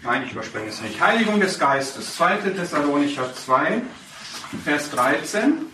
[0.02, 1.00] nein, ich überspringe es nicht.
[1.00, 2.38] Heiligung des Geistes, 2.
[2.38, 3.80] Thessalonicher 2,
[4.64, 5.72] Vers 13.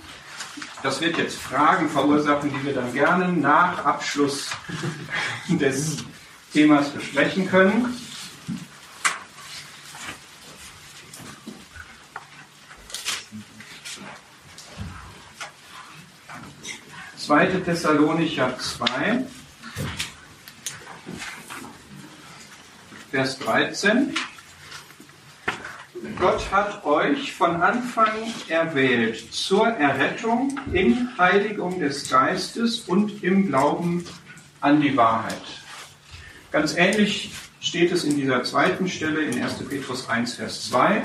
[0.83, 4.51] Das wird jetzt Fragen verursachen, die wir dann gerne nach Abschluss
[5.49, 5.99] des
[6.53, 7.95] Themas besprechen können.
[17.31, 17.47] 2.
[17.65, 19.25] Thessalonicher 2,
[23.13, 24.13] Vers 13.
[26.19, 28.13] Gott hat euch von Anfang
[28.49, 34.07] erwählt zur Errettung in Heiligung des Geistes und im Glauben
[34.63, 35.43] an die Wahrheit.
[36.53, 39.55] Ganz ähnlich steht es in dieser zweiten Stelle in 1.
[39.69, 41.03] Petrus 1, Vers 2.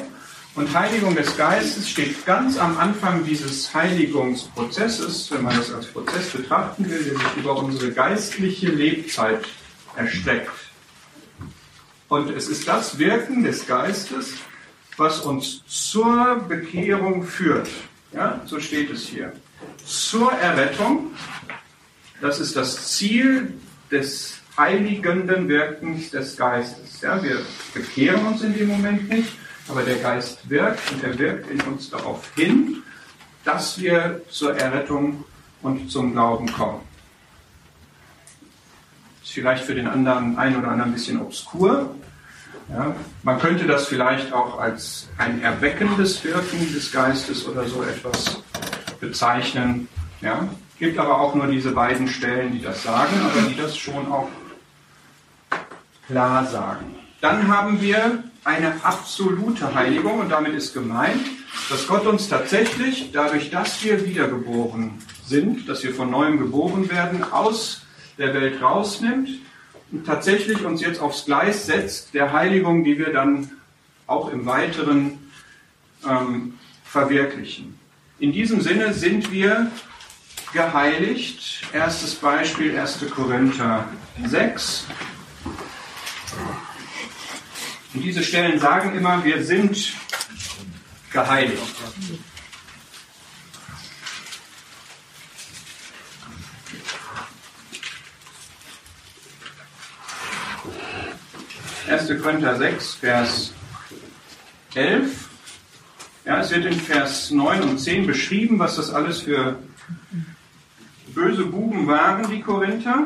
[0.55, 6.29] Und Heiligung des Geistes steht ganz am Anfang dieses Heiligungsprozesses, wenn man das als Prozess
[6.29, 9.43] betrachten will, der sich über unsere geistliche Lebzeit
[9.97, 10.51] erstreckt.
[12.08, 14.36] Und es ist das Wirken des Geistes,
[14.97, 17.69] was uns zur Bekehrung führt.
[18.13, 19.34] Ja, so steht es hier.
[19.84, 21.12] Zur Errettung,
[22.21, 23.53] das ist das Ziel
[23.91, 27.01] des heiligenden Wirkens des Geistes.
[27.01, 27.39] Ja, wir
[27.73, 29.34] bekehren uns in dem Moment nicht,
[29.67, 32.84] aber der Geist wirkt und er wirkt in uns darauf hin,
[33.43, 35.25] dass wir zur Errettung
[35.62, 36.81] und zum Glauben kommen.
[39.23, 41.93] Ist vielleicht für den anderen ein oder anderen ein bisschen obskur.
[42.69, 48.41] Ja, man könnte das vielleicht auch als ein erweckendes Wirken des Geistes oder so etwas
[48.99, 49.88] bezeichnen.
[50.21, 50.47] Ja,
[50.80, 54.30] gibt aber auch nur diese beiden Stellen, die das sagen, aber die das schon auch
[56.08, 56.95] klar sagen.
[57.21, 61.21] Dann haben wir eine absolute Heiligung und damit ist gemeint,
[61.69, 67.23] dass Gott uns tatsächlich, dadurch, dass wir wiedergeboren sind, dass wir von neuem geboren werden,
[67.23, 67.82] aus
[68.17, 69.30] der Welt rausnimmt
[70.03, 73.51] tatsächlich uns jetzt aufs Gleis setzt der Heiligung, die wir dann
[74.08, 75.19] auch im Weiteren
[76.08, 77.79] ähm, verwirklichen.
[78.19, 79.71] In diesem Sinne sind wir
[80.53, 81.63] geheiligt.
[81.73, 83.05] Erstes Beispiel 1.
[83.13, 83.88] Korinther
[84.25, 84.86] 6.
[87.93, 89.93] Und diese Stellen sagen immer, wir sind
[91.12, 91.75] geheiligt.
[101.88, 103.54] Erste Korinther 6, Vers
[104.74, 105.30] 11.
[106.26, 109.60] Ja, es wird in Vers 9 und 10 beschrieben, was das alles für
[111.13, 113.04] böse Buben waren, die Korinther.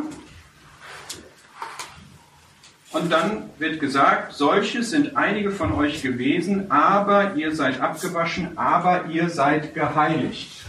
[2.91, 9.07] Und dann wird gesagt, solche sind einige von euch gewesen, aber ihr seid abgewaschen, aber
[9.07, 10.63] ihr seid geheiligt.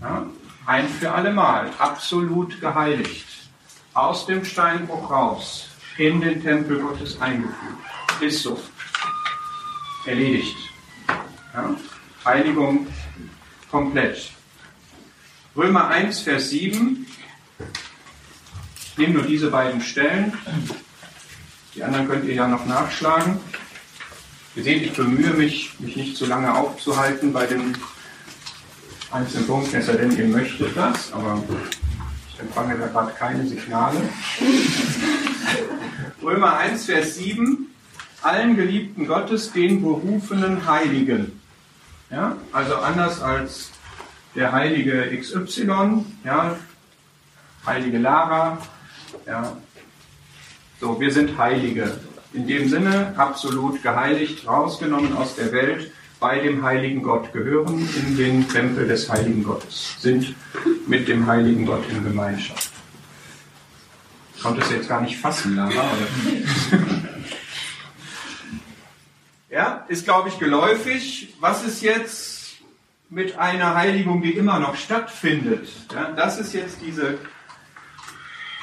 [0.00, 0.26] Ja?
[0.66, 3.26] Ein für allemal, absolut geheiligt.
[3.92, 7.56] Aus dem Steinbruch raus, in den Tempel Gottes eingefügt.
[8.20, 8.60] Ist so.
[10.06, 10.56] Erledigt.
[11.54, 11.74] Ja?
[12.24, 12.86] Heiligung
[13.70, 14.32] komplett.
[15.56, 17.06] Römer 1, Vers 7
[18.92, 20.34] ich nehme nur diese beiden Stellen.
[21.74, 23.40] Die anderen könnt ihr ja noch nachschlagen.
[24.54, 27.74] Ihr seht, ich bemühe mich, mich nicht zu lange aufzuhalten bei den
[29.10, 31.42] einzelnen Punkten, es sei denn, ihr möchtet das, aber
[32.28, 34.02] ich empfange da gerade keine Signale.
[36.22, 37.66] Römer 1, Vers 7.
[38.22, 41.40] Allen Geliebten Gottes, den berufenen Heiligen.
[42.10, 43.70] Ja, also anders als
[44.34, 46.56] der heilige XY, ja,
[47.66, 48.58] heilige Lara,
[49.26, 49.56] ja.
[50.80, 52.00] So, wir sind Heilige.
[52.32, 58.16] In dem Sinne absolut geheiligt, rausgenommen aus der Welt, bei dem heiligen Gott gehören, in
[58.16, 60.34] den Tempel des heiligen Gottes, sind
[60.86, 62.70] mit dem heiligen Gott in Gemeinschaft.
[64.42, 65.70] Ich konnte es jetzt gar nicht fassen, Lara.
[65.70, 66.80] Oder?
[69.50, 71.32] ja, ist, glaube ich, geläufig.
[71.38, 72.56] Was ist jetzt
[73.08, 75.68] mit einer Heiligung, die immer noch stattfindet?
[75.94, 77.18] Ja, das ist jetzt diese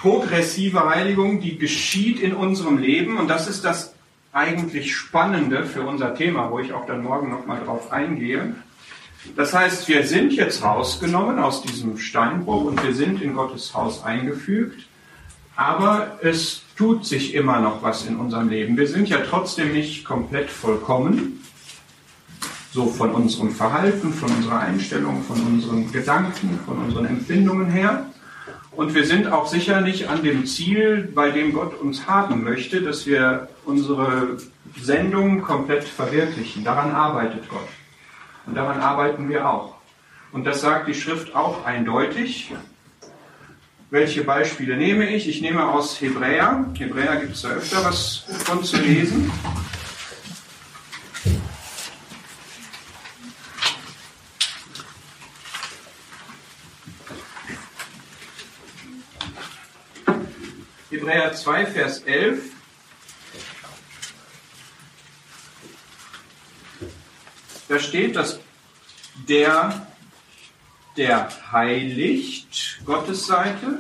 [0.01, 3.93] progressive Heiligung, die geschieht in unserem Leben und das ist das
[4.34, 8.53] eigentlich Spannende für unser Thema, wo ich auch dann morgen nochmal drauf eingehe.
[9.38, 14.03] Das heißt, wir sind jetzt rausgenommen aus diesem Steinbruch und wir sind in Gottes Haus
[14.03, 14.89] eingefügt,
[15.60, 18.78] aber es tut sich immer noch was in unserem Leben.
[18.78, 21.43] Wir sind ja trotzdem nicht komplett vollkommen,
[22.72, 28.05] so von unserem Verhalten, von unserer Einstellung, von unseren Gedanken, von unseren Empfindungen her.
[28.72, 32.82] Und wir sind auch sicher nicht an dem Ziel, bei dem Gott uns haben möchte,
[32.82, 34.38] dass wir unsere
[34.82, 36.64] Sendung komplett verwirklichen.
[36.64, 37.68] Daran arbeitet Gott.
[38.45, 39.76] Und daran arbeiten wir auch.
[40.32, 42.53] Und das sagt die Schrift auch eindeutig.
[43.92, 45.28] Welche Beispiele nehme ich?
[45.28, 46.66] Ich nehme aus Hebräer.
[46.78, 49.32] Hebräer gibt es da öfter was von zu lesen.
[60.92, 62.44] Hebräer 2, Vers 11.
[67.68, 68.40] Da steht, dass
[69.28, 69.88] der,
[70.98, 73.80] der heiligt, Gottes Seite,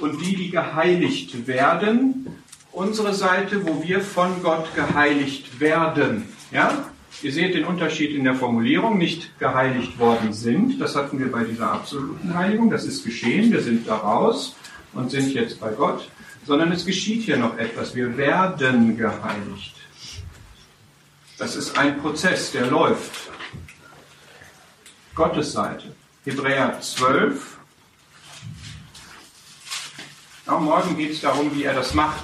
[0.00, 2.42] und die, die geheiligt werden,
[2.72, 6.28] unsere Seite, wo wir von Gott geheiligt werden.
[6.50, 6.86] Ja?
[7.22, 10.80] Ihr seht den Unterschied in der Formulierung, nicht geheiligt worden sind.
[10.80, 12.70] Das hatten wir bei dieser absoluten Heiligung.
[12.70, 13.52] Das ist geschehen.
[13.52, 14.56] Wir sind daraus
[14.92, 16.08] und sind jetzt bei Gott.
[16.44, 17.94] Sondern es geschieht hier noch etwas.
[17.94, 19.76] Wir werden geheiligt.
[21.38, 23.30] Das ist ein Prozess, der läuft.
[25.14, 25.94] Gottes Seite.
[26.24, 27.58] Hebräer 12.
[30.46, 32.22] Auch morgen geht es darum, wie er das macht.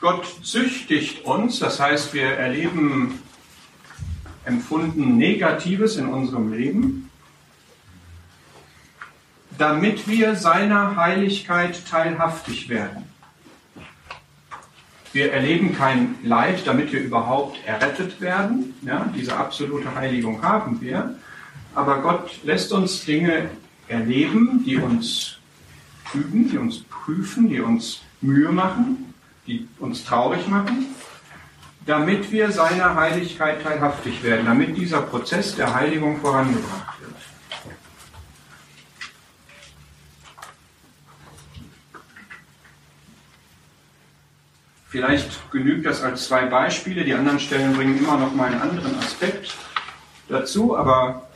[0.00, 3.22] Gott züchtigt uns, das heißt, wir erleben
[4.46, 7.07] empfunden Negatives in unserem Leben
[9.58, 13.04] damit wir seiner Heiligkeit teilhaftig werden.
[15.12, 18.74] Wir erleben kein Leid, damit wir überhaupt errettet werden.
[18.82, 21.16] Ja, diese absolute Heiligung haben wir.
[21.74, 23.50] Aber Gott lässt uns Dinge
[23.88, 25.38] erleben, die uns
[26.14, 29.12] üben, die uns prüfen, die uns Mühe machen,
[29.46, 30.86] die uns traurig machen,
[31.86, 37.14] damit wir seiner Heiligkeit teilhaftig werden, damit dieser Prozess der Heiligung vorangebracht wird.
[44.88, 47.04] Vielleicht genügt das als zwei Beispiele.
[47.04, 49.54] Die anderen Stellen bringen immer noch mal einen anderen Aspekt
[50.28, 51.28] dazu, aber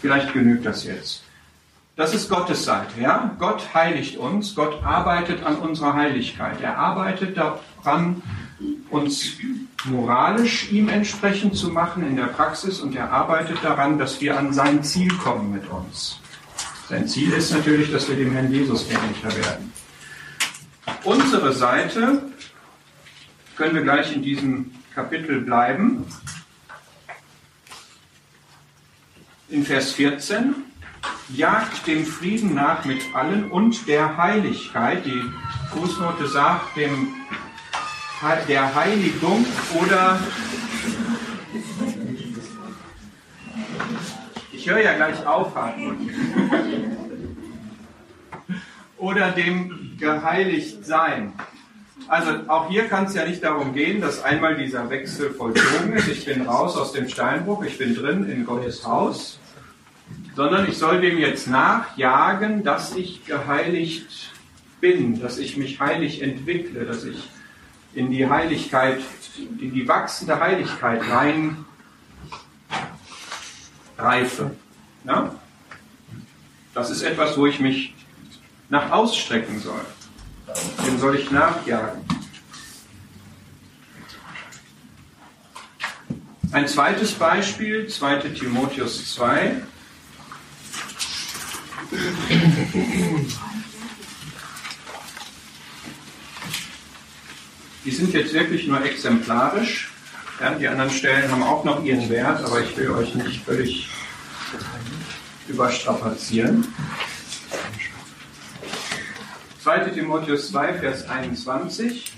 [0.00, 1.22] vielleicht genügt das jetzt.
[1.96, 3.36] Das ist Gottes Seite, ja?
[3.38, 6.60] Gott heiligt uns, Gott arbeitet an unserer Heiligkeit.
[6.60, 8.20] Er arbeitet daran,
[8.90, 9.34] uns
[9.84, 14.52] moralisch ihm entsprechend zu machen in der Praxis und er arbeitet daran, dass wir an
[14.52, 16.18] sein Ziel kommen mit uns.
[16.88, 19.72] Sein Ziel ist natürlich, dass wir dem Herrn Jesus ähnlicher werden.
[21.04, 22.22] Unsere Seite
[23.56, 26.06] können wir gleich in diesem Kapitel bleiben.
[29.50, 30.54] In Vers 14.
[31.28, 35.04] Jagt dem Frieden nach mit allen und der Heiligkeit.
[35.04, 35.22] Die
[35.72, 37.14] Fußnote sagt dem,
[38.48, 39.44] der Heiligung
[39.82, 40.18] oder
[44.52, 45.98] ich höre ja gleich auf, Hartmut.
[48.98, 51.32] oder dem geheiligt sein.
[52.08, 56.08] Also auch hier kann es ja nicht darum gehen, dass einmal dieser Wechsel vollzogen ist.
[56.08, 59.38] Ich bin raus aus dem Steinbruch, ich bin drin in Gottes Haus,
[60.36, 64.32] sondern ich soll dem jetzt nachjagen, dass ich geheiligt
[64.80, 67.30] bin, dass ich mich heilig entwickle, dass ich
[67.94, 69.00] in die Heiligkeit,
[69.38, 71.64] in die wachsende Heiligkeit rein
[73.96, 74.50] reife.
[75.04, 75.34] Ja?
[76.74, 77.93] Das ist etwas, wo ich mich
[78.68, 79.84] nach ausstrecken soll.
[80.86, 82.02] Dem soll ich nachjagen.
[86.52, 89.62] Ein zweites Beispiel, 2 Timotheus 2.
[97.84, 99.90] Die sind jetzt wirklich nur exemplarisch.
[100.40, 103.88] Ja, die anderen Stellen haben auch noch ihren Wert, aber ich will euch nicht völlig
[105.48, 106.72] überstrapazieren.
[109.64, 112.12] 2 Timotheus 2, Vers 21.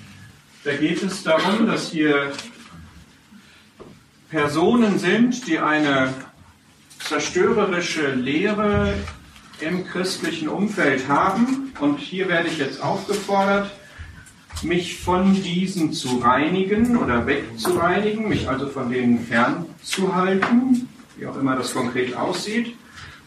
[0.64, 2.32] Da geht es darum, dass hier
[4.28, 6.12] Personen sind, die eine
[6.99, 8.94] zerstörerische Lehre
[9.61, 11.72] im christlichen Umfeld haben.
[11.78, 13.70] Und hier werde ich jetzt aufgefordert,
[14.62, 21.55] mich von diesen zu reinigen oder wegzureinigen, mich also von denen fernzuhalten, wie auch immer
[21.55, 22.74] das konkret aussieht.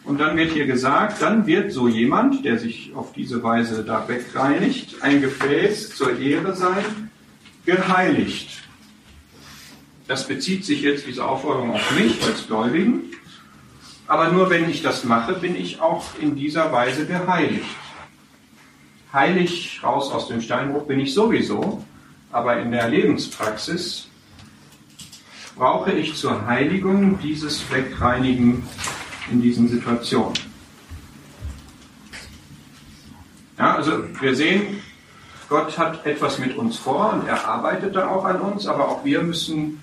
[0.03, 4.07] Und dann wird hier gesagt, dann wird so jemand, der sich auf diese Weise da
[4.07, 7.11] wegreinigt, ein Gefäß zur Ehre sein,
[7.65, 8.63] geheiligt.
[10.07, 13.03] Das bezieht sich jetzt, diese Aufforderung, auf mich als Gläubigen.
[14.07, 17.65] Aber nur wenn ich das mache, bin ich auch in dieser Weise geheiligt.
[19.13, 21.83] Heilig raus aus dem Steinbruch bin ich sowieso,
[22.31, 24.07] Aber in der Lebenspraxis
[25.55, 28.63] brauche ich zur Heiligung dieses Wegreinigen
[29.31, 30.33] in diesen Situationen.
[33.57, 34.81] Ja, also wir sehen,
[35.49, 39.03] Gott hat etwas mit uns vor und er arbeitet da auch an uns, aber auch
[39.03, 39.81] wir müssen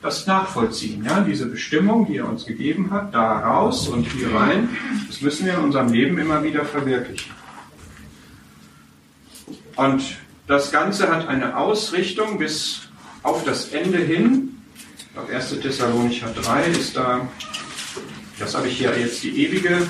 [0.00, 1.04] das nachvollziehen.
[1.04, 1.20] Ja?
[1.20, 4.68] Diese Bestimmung, die er uns gegeben hat, da raus und hier rein,
[5.08, 7.32] das müssen wir in unserem Leben immer wieder verwirklichen.
[9.76, 10.02] Und
[10.46, 12.88] das Ganze hat eine Ausrichtung bis
[13.22, 14.56] auf das Ende hin.
[14.96, 15.60] Ich glaube, 1.
[15.60, 17.28] Thessalonicher 3 ist da,
[18.38, 19.86] das habe ich hier jetzt die ewige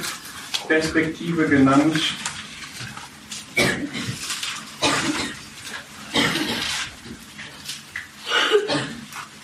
[0.66, 2.00] Perspektive genannt.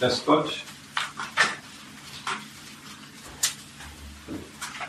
[0.01, 0.53] dass Gott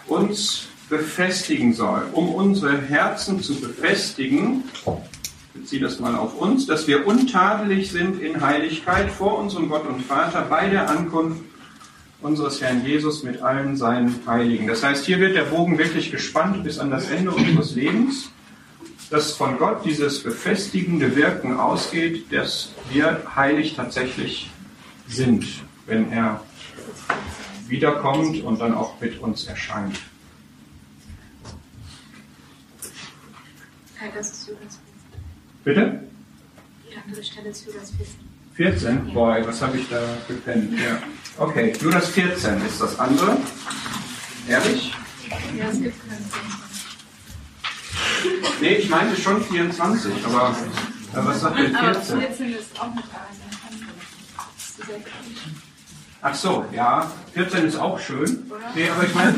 [0.08, 4.66] uns befestigen soll, um unsere Herzen zu befestigen,
[5.54, 10.02] beziehe das mal auf uns, dass wir untadelig sind in Heiligkeit vor unserem Gott und
[10.02, 11.42] Vater bei der Ankunft
[12.26, 14.68] unseres Herrn Jesus mit allen seinen Heiligen.
[14.68, 18.32] Das heißt, hier wird der Bogen wirklich gespannt bis an das Ende unseres Lebens,
[19.12, 24.50] dass von Gott dieses befestigende Wirken ausgeht, dass wir heilig tatsächlich
[25.08, 25.46] sind,
[25.86, 26.44] wenn er
[27.68, 30.00] wiederkommt und dann auch mit uns erscheint.
[34.14, 34.80] Das ist Judas 14.
[35.64, 36.04] Bitte?
[36.90, 38.16] Die andere Stelle ist Judas 14.
[38.54, 39.14] 14?
[39.14, 40.80] Boah, was habe ich da gepennt?
[40.80, 41.02] Ja.
[41.38, 43.38] Okay, Judas 14 ist das andere.
[44.48, 44.94] Ehrlich?
[45.58, 48.62] Ja, es gibt keinen 24.
[48.62, 50.56] Nee, ich meinte schon 24, aber
[51.14, 51.84] was sagt denn 14?
[51.84, 53.20] Aber 14 ist auch nicht da.
[56.22, 57.12] Ach so, ja.
[57.34, 58.50] 14 ist auch schön.
[58.74, 59.34] Nee, aber ich meine,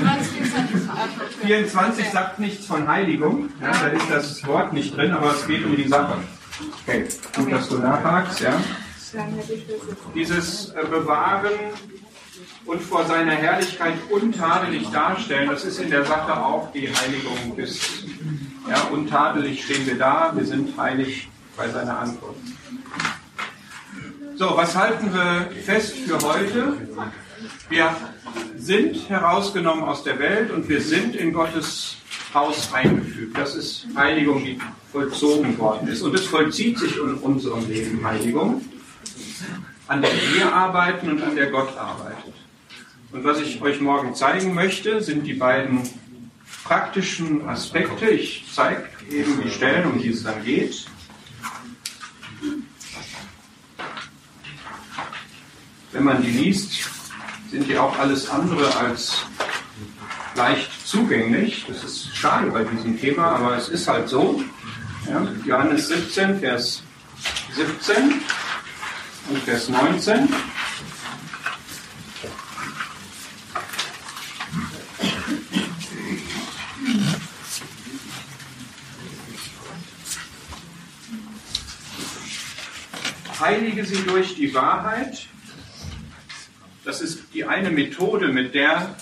[1.43, 3.49] 24 sagt nichts von Heiligung.
[3.61, 6.19] Ja, da ist das Wort nicht drin, aber es geht um die Sache.
[6.85, 8.53] Okay, gut, dass du nachhakst, ja.
[10.15, 11.51] Dieses äh, Bewahren
[12.65, 18.05] und vor seiner Herrlichkeit untadelig darstellen, das ist in der Sache auch die Heiligung des,
[18.69, 22.41] ja, untadelig stehen wir da, wir sind heilig bei seiner Ankunft.
[24.35, 26.77] So, was halten wir fest für heute?
[27.69, 27.95] Wir
[28.55, 31.97] sind herausgenommen aus der Welt und wir sind in Gottes
[32.33, 33.37] Haus eingefügt.
[33.37, 34.59] Das ist Heiligung, die
[34.91, 36.01] vollzogen worden ist.
[36.01, 38.61] Und es vollzieht sich in unserem Leben Heiligung,
[39.87, 42.33] an der wir arbeiten und an der Gott arbeitet.
[43.11, 45.81] Und was ich euch morgen zeigen möchte, sind die beiden
[46.63, 48.09] praktischen Aspekte.
[48.09, 50.87] Ich zeige eben die Stellen, um die es dann geht.
[55.97, 56.73] wenn man die liest,
[57.49, 59.25] sind die auch alles andere als
[60.35, 61.65] leicht zugänglich.
[61.67, 64.43] Das ist schade bei diesem Thema, aber es ist halt so.
[65.09, 66.83] Ja, Johannes 17, Vers
[67.55, 68.21] 17
[69.29, 70.29] und Vers 19.
[83.39, 85.27] Heilige sie durch die Wahrheit.
[86.83, 88.95] Das ist die eine Methode, mit der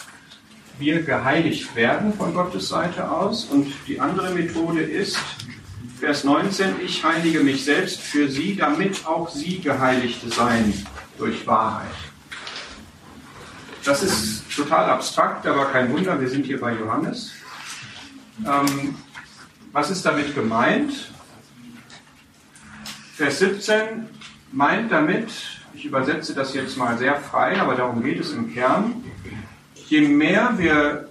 [0.77, 3.45] wir geheiligt werden von Gottes Seite aus.
[3.45, 5.17] Und die andere Methode ist,
[5.99, 10.85] Vers 19, ich heilige mich selbst für sie, damit auch sie geheiligt seien
[11.17, 11.87] durch Wahrheit.
[13.85, 17.31] Das ist total abstrakt, aber kein Wunder, wir sind hier bei Johannes.
[18.45, 18.95] Ähm,
[19.71, 21.11] was ist damit gemeint?
[23.15, 24.09] Vers 17
[24.51, 25.31] meint damit,
[25.73, 29.03] ich übersetze das jetzt mal sehr frei, aber darum geht es im Kern.
[29.87, 31.07] Je mehr wir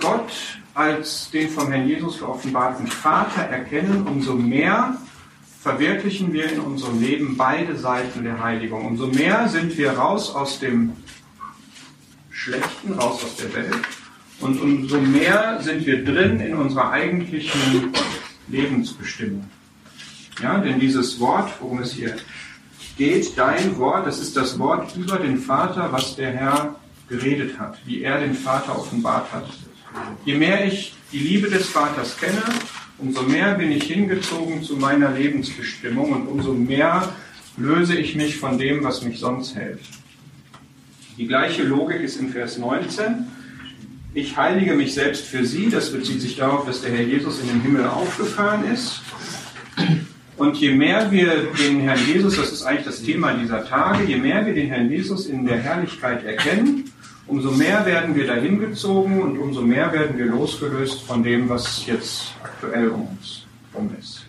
[0.00, 4.96] Gott als den vom Herrn Jesus geoffenbarten Vater erkennen, umso mehr
[5.60, 8.86] verwirklichen wir in unserem Leben beide Seiten der Heiligung.
[8.86, 10.92] Umso mehr sind wir raus aus dem
[12.30, 13.76] Schlechten, raus aus der Welt.
[14.40, 17.92] Und umso mehr sind wir drin in unserer eigentlichen
[18.48, 19.44] Lebensbestimmung.
[20.42, 22.16] Ja, denn dieses Wort, worum es hier
[22.96, 26.76] geht dein Wort, das ist das Wort über den Vater, was der Herr
[27.08, 29.46] geredet hat, wie er den Vater offenbart hat.
[30.24, 32.42] Je mehr ich die Liebe des Vaters kenne,
[32.98, 37.12] umso mehr bin ich hingezogen zu meiner Lebensbestimmung und umso mehr
[37.56, 39.80] löse ich mich von dem, was mich sonst hält.
[41.16, 43.26] Die gleiche Logik ist in Vers 19.
[44.14, 45.68] Ich heilige mich selbst für sie.
[45.68, 49.02] Das bezieht sich darauf, dass der Herr Jesus in den Himmel aufgefahren ist.
[50.36, 54.16] Und je mehr wir den Herrn Jesus, das ist eigentlich das Thema dieser Tage, je
[54.16, 56.89] mehr wir den Herrn Jesus in der Herrlichkeit erkennen,
[57.30, 61.86] umso mehr werden wir dahin gezogen und umso mehr werden wir losgelöst von dem, was
[61.86, 64.26] jetzt aktuell um uns rum ist.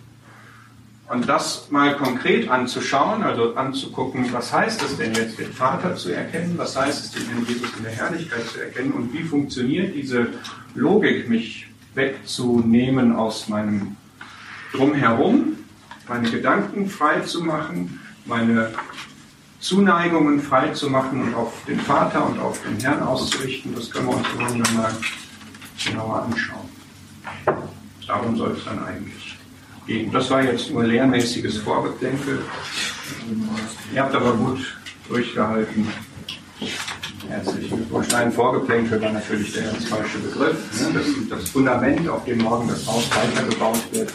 [1.10, 6.12] Und das mal konkret anzuschauen, also anzugucken, was heißt es denn jetzt, den Vater zu
[6.12, 10.28] erkennen, was heißt es, den Jesus in der Herrlichkeit zu erkennen und wie funktioniert diese
[10.76, 13.98] Logik, mich wegzunehmen aus meinem
[14.72, 15.58] Drumherum,
[16.08, 18.72] meine Gedanken frei zu machen, meine
[19.62, 24.08] Zuneigungen frei zu machen und auf den Vater und auf den Herrn auszurichten, das können
[24.08, 24.92] wir uns irgendwann mal
[25.86, 26.70] genauer anschauen.
[28.08, 29.38] Darum soll es dann eigentlich
[29.86, 30.12] gehen.
[30.12, 32.40] Das war jetzt nur lehrmäßiges Vorgeplänkel.
[33.94, 34.60] Ihr habt aber gut
[35.08, 35.88] durchgehalten.
[37.30, 38.14] Herzlichen Glückwunsch.
[38.14, 40.58] Ein Vorgeplänkel war natürlich der ganz falsche Begriff.
[40.94, 44.14] Das, das Fundament, auf dem morgen das Haus weitergebaut wird.